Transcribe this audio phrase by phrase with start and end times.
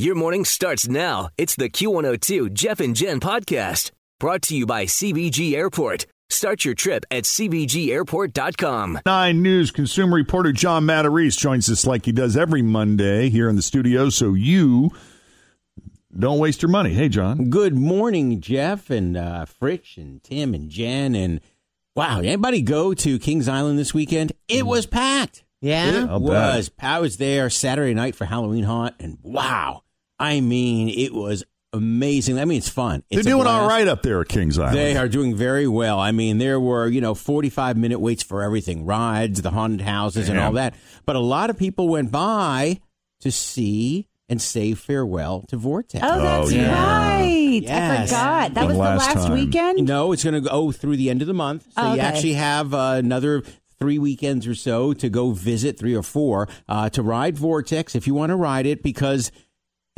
[0.00, 1.28] Your morning starts now.
[1.36, 6.06] It's the Q102 Jeff and Jen podcast brought to you by CVG Airport.
[6.30, 9.00] Start your trip at CVGAirport.com.
[9.04, 13.56] Nine News consumer reporter John Matarese joins us like he does every Monday here in
[13.56, 14.90] the studio so you
[16.18, 16.94] don't waste your money.
[16.94, 17.50] Hey, John.
[17.50, 21.14] Good morning, Jeff and uh, Fritch and Tim and Jen.
[21.14, 21.42] And
[21.94, 24.32] wow, anybody go to Kings Island this weekend?
[24.48, 25.44] It was packed.
[25.60, 26.70] Yeah, It I'll was.
[26.80, 29.82] I was there Saturday night for Halloween Haunt, and wow,
[30.20, 32.38] I mean, it was amazing.
[32.38, 33.02] I mean, it's fun.
[33.10, 34.76] It's They're doing all right up there at Kings Island.
[34.76, 35.98] They are doing very well.
[35.98, 40.28] I mean, there were, you know, 45 minute waits for everything rides, the haunted houses,
[40.28, 40.74] and all that.
[41.06, 42.80] But a lot of people went by
[43.20, 46.04] to see and say farewell to Vortex.
[46.06, 47.16] Oh, that's yeah.
[47.18, 47.62] right.
[47.62, 48.12] Yes.
[48.12, 48.54] I forgot.
[48.54, 49.32] That One was the last last time.
[49.32, 49.88] weekend.
[49.88, 51.64] No, it's going to go through the end of the month.
[51.64, 53.42] So Oh, you actually have uh, another
[53.78, 58.06] three weekends or so to go visit, three or four, uh, to ride Vortex if
[58.06, 59.32] you want to ride it because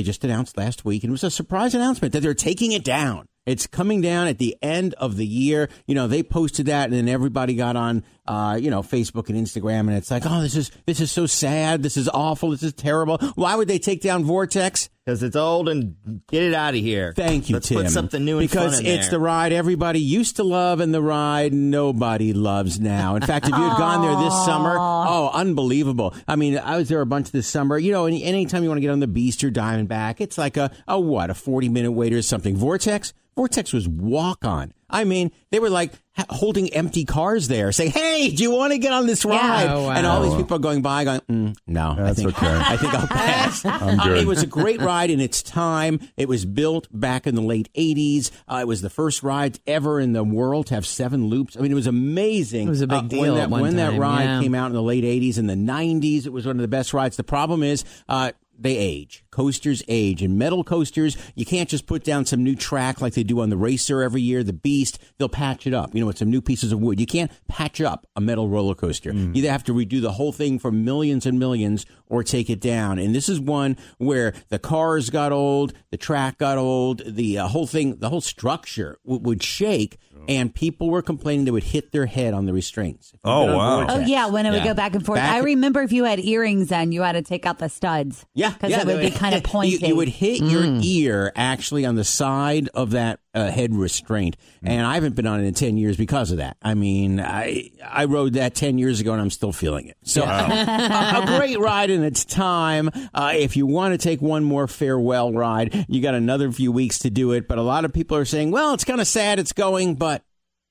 [0.00, 2.82] they just announced last week, and it was a surprise announcement that they're taking it
[2.82, 3.26] down.
[3.44, 5.68] It's coming down at the end of the year.
[5.86, 9.36] You know, they posted that, and then everybody got on, uh, you know, Facebook and
[9.38, 11.82] Instagram, and it's like, oh, this is this is so sad.
[11.82, 12.50] This is awful.
[12.50, 13.18] This is terrible.
[13.34, 14.88] Why would they take down Vortex?
[15.10, 15.96] Because it's old and
[16.28, 17.12] get it out of here.
[17.16, 17.82] Thank you, Let's Tim.
[17.82, 19.18] put something new and because fun in it's there.
[19.18, 23.16] the ride everybody used to love and the ride nobody loves now.
[23.16, 26.14] In fact, if you had gone there this summer, oh, unbelievable!
[26.28, 27.76] I mean, I was there a bunch this summer.
[27.76, 30.56] You know, any anytime you want to get on the Beast or Diamondback, it's like
[30.56, 32.56] a a what a forty minute wait or something.
[32.56, 34.74] Vortex, Vortex was walk on.
[34.90, 38.74] I mean, they were like ha- holding empty cars there, saying, "Hey, do you want
[38.74, 39.92] to get on this ride?" Oh, wow.
[39.92, 42.54] And all these people are going by, going, mm, "No, That's I think okay.
[42.54, 46.00] I think I'll pass." I'm Uh, it was a great ride in its time.
[46.18, 48.30] It was built back in the late 80s.
[48.46, 51.56] Uh, it was the first ride ever in the world to have seven loops.
[51.56, 52.66] I mean, it was amazing.
[52.66, 54.40] It was a big uh, deal when at that, one when that ride yeah.
[54.42, 56.26] came out in the late 80s and the 90s.
[56.26, 57.16] It was one of the best rides.
[57.16, 59.24] The problem is, uh, they age.
[59.30, 60.22] Coasters age.
[60.22, 63.50] And metal coasters, you can't just put down some new track like they do on
[63.50, 64.98] the Racer every year, the Beast.
[65.18, 67.00] They'll patch it up, you know, with some new pieces of wood.
[67.00, 69.12] You can't patch up a metal roller coaster.
[69.12, 72.60] You either have to redo the whole thing for millions and millions or take it
[72.60, 72.98] down.
[72.98, 77.48] And this is one where the cars got old, the track got old, the uh,
[77.48, 79.98] whole thing, the whole structure w- would shake,
[80.28, 83.12] and people were complaining they would hit their head on the restraints.
[83.24, 83.86] Oh, wow.
[83.88, 84.66] Oh yeah, when it would Yeah.
[84.66, 85.18] go back and forth.
[85.18, 88.24] Back- I remember if you had earrings and you had to take out the studs.
[88.34, 89.76] Yeah, because yeah, it would be kind of pointy.
[89.76, 90.80] You, you would hit your mm.
[90.84, 95.40] ear actually on the side of that uh, head restraint, and I haven't been on
[95.40, 96.56] it in ten years because of that.
[96.62, 99.96] I mean, I I rode that ten years ago, and I'm still feeling it.
[100.02, 102.90] So, a, a great ride in its time.
[103.14, 106.98] Uh, if you want to take one more farewell ride, you got another few weeks
[107.00, 107.48] to do it.
[107.48, 110.22] But a lot of people are saying, "Well, it's kind of sad it's going," but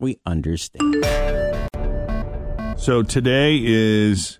[0.00, 1.04] we understand.
[2.76, 4.38] So today is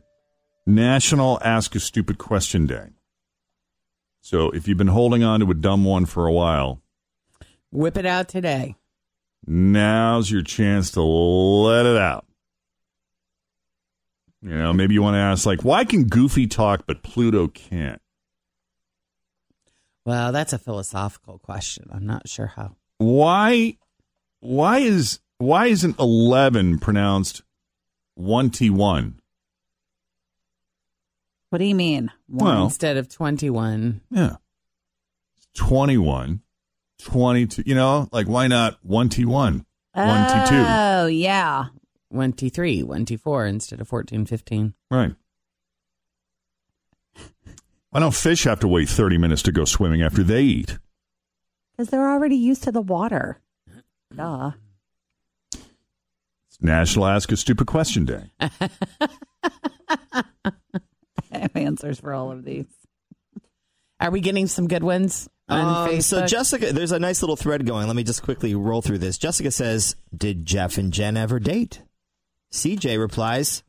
[0.67, 2.91] National Ask a Stupid Question Day.
[4.21, 6.81] So if you've been holding on to a dumb one for a while,
[7.71, 8.77] Whip it out today.
[9.47, 12.25] now's your chance to let it out.
[14.43, 18.01] You know, maybe you want to ask, like, why can Goofy talk but Pluto can't?
[20.05, 21.87] Well, that's a philosophical question.
[21.93, 22.77] I'm not sure how.
[22.99, 23.77] Why,
[24.41, 27.43] why is why isn't eleven pronounced
[28.15, 29.21] one t one?
[31.51, 32.11] what do you mean?
[32.27, 34.03] One Well- instead of 21.
[34.11, 34.37] Yeah,
[35.55, 36.43] 21,
[37.03, 37.63] 22.
[37.67, 40.65] You know, like why not one t one, one t two?
[40.67, 41.67] Oh yeah.
[42.13, 44.75] 23, 24 instead of 14, 15.
[44.91, 45.15] Right.
[47.91, 50.79] Why don't fish have to wait 30 minutes to go swimming after they eat?
[51.77, 53.41] Because they're already used to the water.
[54.15, 54.53] Duh.
[55.55, 58.31] It's National Ask a Stupid Question Day.
[58.41, 60.23] I
[61.33, 62.67] have answers for all of these.
[64.01, 67.65] Are we getting some good ones on Um, so Jessica, there's a nice little thread
[67.67, 67.87] going.
[67.87, 69.17] Let me just quickly roll through this.
[69.19, 71.83] Jessica says, "Did Jeff and Jen ever date?"
[72.53, 73.63] CJ replies,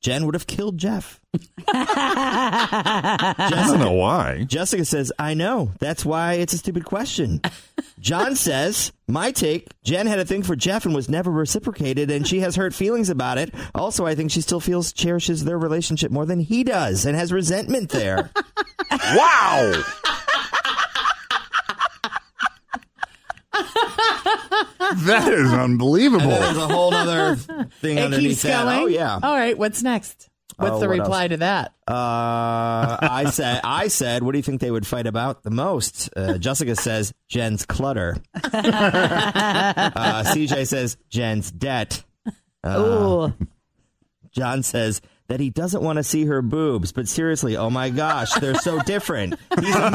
[0.00, 1.20] "Jen would have killed Jeff."
[1.68, 4.44] I don't know why.
[4.44, 5.72] Jessica says, "I know.
[5.78, 7.40] That's why it's a stupid question."
[8.00, 12.26] John says, "My take: Jen had a thing for Jeff and was never reciprocated, and
[12.26, 13.54] she has hurt feelings about it.
[13.74, 17.30] Also, I think she still feels cherishes their relationship more than he does, and has
[17.32, 18.30] resentment there."
[19.14, 19.82] Wow.
[25.06, 26.28] that is unbelievable.
[26.28, 28.64] There's a whole other thing it underneath keeps that.
[28.64, 28.78] going.
[28.78, 29.18] Oh yeah.
[29.22, 29.56] All right.
[29.56, 30.28] What's next?
[30.56, 31.30] What's Oh, the what reply else?
[31.30, 31.72] to that?
[31.88, 36.10] Uh, I said, I said, what do you think they would fight about the most?
[36.14, 38.16] Uh, Jessica says Jen's clutter.
[38.34, 42.04] uh, CJ says Jen's debt.
[42.66, 43.32] Ooh.
[44.30, 48.32] John says that he doesn't want to see her boobs, but seriously, oh my gosh,
[48.34, 49.34] they're so different.
[49.60, 49.94] He's a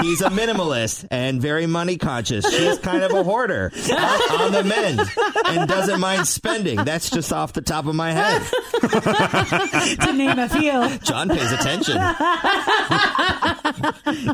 [0.00, 2.50] He's a minimalist and very money conscious.
[2.50, 5.00] She's kind of a hoarder on, on the mend
[5.46, 6.82] and doesn't mind spending.
[6.82, 8.42] That's just off the top of my head.
[10.00, 10.98] to name a few.
[11.00, 11.98] John pays attention.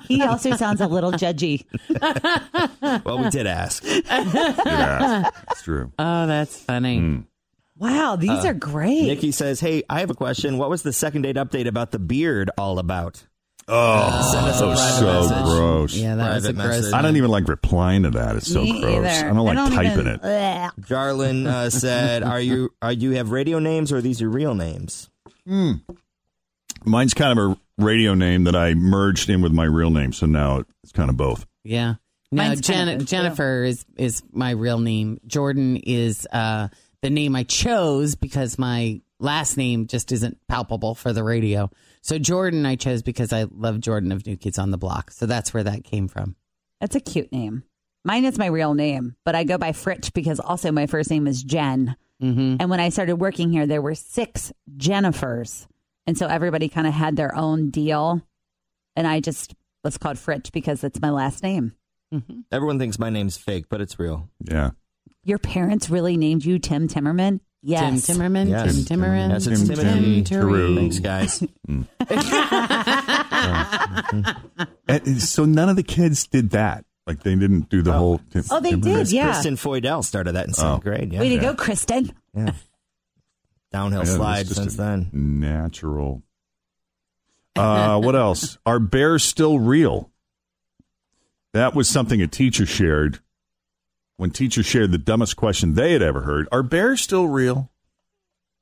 [0.09, 1.65] He also sounds a little judgy.
[3.05, 3.85] Well, we did ask.
[3.85, 5.93] Yeah, it's true.
[5.99, 6.99] Oh, that's funny.
[6.99, 7.21] Hmm.
[7.77, 9.03] Wow, these uh, are great.
[9.03, 10.57] Nikki says, "Hey, I have a question.
[10.57, 13.27] What was the second date update about the beard all about?"
[13.69, 15.45] Oh, Send us a private so message.
[15.45, 15.95] gross.
[15.97, 16.77] Yeah, that was a Private gross.
[16.83, 16.95] message.
[16.95, 18.37] I don't even like replying to that.
[18.37, 18.95] It's so Me gross.
[19.07, 19.29] either.
[19.31, 20.21] I don't like typing even- it.
[20.23, 20.73] Ugh.
[20.83, 24.55] Jarlin uh, said, "Are you are you have radio names or are these your real
[24.55, 25.11] names?"
[26.85, 30.27] Mine's kind of a radio name that I merged in with my real name, so
[30.27, 31.47] now it's kind of both.
[31.65, 31.95] Yeah.
[32.33, 33.07] No, Mine's kind Jen- of.
[33.07, 35.21] Jennifer is is my real name.
[35.27, 36.69] Jordan is uh,
[37.03, 41.71] the name I chose because my last name just isn't palpable for the radio.
[42.03, 45.11] So Jordan I chose because I love Jordan of New Kids on the Block.
[45.11, 46.37] So that's where that came from.
[46.81, 47.65] That's a cute name.
[48.05, 51.27] Mine is my real name, but I go by Fritch because also my first name
[51.27, 51.97] is Jen.
[52.23, 52.57] Mm-hmm.
[52.61, 55.67] And when I started working here, there were six Jennifers.
[56.07, 58.23] And so everybody kind of had their own deal.
[58.95, 61.75] And I just was called Fritch because it's my last name.
[62.53, 64.31] Everyone thinks my name's fake, but it's real.
[64.41, 64.71] Yeah.
[65.27, 67.41] Your parents really named you Tim Timmerman?
[67.61, 68.07] Yes.
[68.07, 68.49] Tim Timmerman.
[68.49, 68.85] Yes.
[68.87, 69.31] Tim Timmerman.
[69.31, 70.23] Yes, it's Tim Timothy.
[70.23, 71.43] Tim Thanks, guys.
[74.89, 76.85] And so none of the kids did that.
[77.09, 78.21] Like they didn't do the whole.
[78.53, 79.33] Oh, they did, yeah.
[79.33, 80.83] Kristen Foydell started that in seventh Oh.
[80.83, 81.13] grade.
[81.13, 81.21] Yeah.
[81.21, 82.13] Way to go, Kristen.
[82.35, 82.53] Yeah.
[83.73, 85.11] Downhill Yeah, slide just since then.
[85.13, 86.23] Natural.
[87.57, 88.59] Uh, what else?
[88.65, 90.11] Are bears still real?
[91.53, 93.19] That was something a teacher shared
[94.17, 96.49] when teachers shared the dumbest question they had ever heard.
[96.53, 97.71] Are bears still real?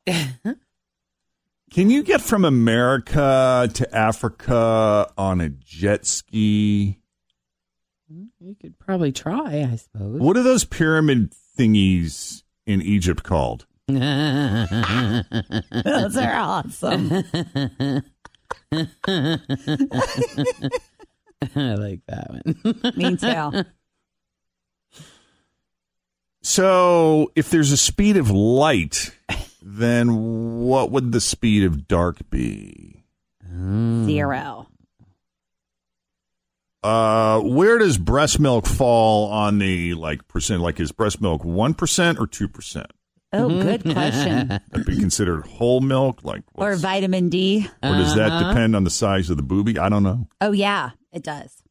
[0.07, 7.01] Can you get from America to Africa on a jet ski?
[8.09, 10.21] You could probably try, I suppose.
[10.21, 13.67] What are those pyramid thingies in Egypt called?
[13.89, 14.01] Those
[16.17, 17.11] are awesome.
[21.57, 22.43] I like that one.
[22.97, 23.65] Me too.
[26.47, 29.17] So, if there's a speed of light,
[29.63, 33.03] then what would the speed of dark be?
[34.05, 34.69] Zero.
[36.83, 40.61] Uh, where does breast milk fall on the like percent?
[40.61, 42.91] Like, is breast milk one percent or two percent?
[43.33, 44.49] Oh, good question.
[44.71, 46.23] That be considered whole milk?
[46.25, 47.67] Like, or what's- vitamin D.
[47.83, 48.49] or does that Uh-huh.
[48.53, 49.79] depend on the size of the boobie?
[49.79, 50.29] I don't know.
[50.43, 51.63] Oh, yeah, it does.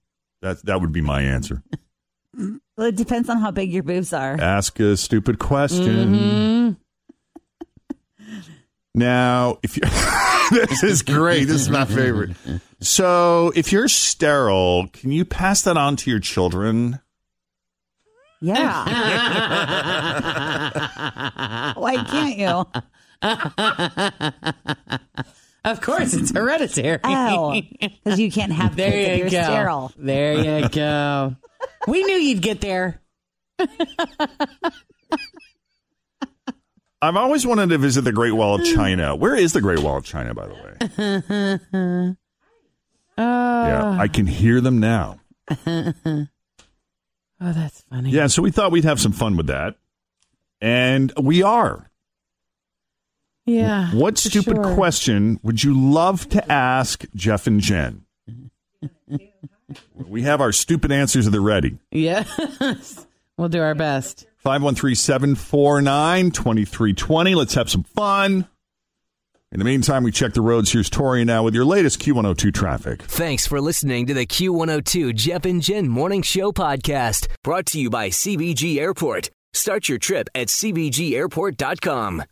[0.42, 1.62] That that would be my answer.
[2.77, 4.39] Well, it depends on how big your boobs are.
[4.39, 6.15] Ask a stupid question.
[6.15, 6.72] Mm-hmm.
[8.96, 9.84] Now, if you
[10.68, 12.32] this is great, this is my favorite.
[12.80, 17.00] So, if you're sterile, can you pass that on to your children?
[18.42, 18.84] Yeah.
[21.77, 22.65] Why can't you?
[25.65, 27.00] Of course, it's hereditary.
[27.06, 27.60] Oh,
[28.03, 29.44] because you can't have there kids if you you're go.
[29.44, 29.92] sterile.
[29.98, 31.36] There you go.
[31.88, 33.02] we knew you'd get there.
[37.02, 39.16] I've always wanted to visit the Great Wall of China.
[39.16, 42.16] Where is the Great Wall of China, by the way?
[43.16, 45.20] Uh, yeah, I can hear them now.
[45.68, 46.25] oh,
[47.40, 48.10] that's funny.
[48.10, 49.75] Yeah, so we thought we'd have some fun with that.
[50.62, 51.92] And we are.
[53.46, 53.92] Yeah.
[53.92, 54.74] What stupid sure.
[54.75, 58.06] question would you love to ask Jeff and Jen?
[59.96, 61.77] we have our stupid answers at the ready.
[61.92, 63.06] Yes.
[63.38, 64.27] we'll do our best.
[64.38, 67.36] 513 749 2320.
[67.36, 68.48] Let's have some fun.
[69.51, 70.72] In the meantime, we check the roads.
[70.72, 73.03] Here's Tori now with your latest Q102 traffic.
[73.03, 77.92] Thanks for listening to the Q102 Jeff and Jen Morning Show podcast, brought to you
[77.92, 79.30] by CVG Airport.
[79.53, 82.24] Start your trip at CVGAirport.com.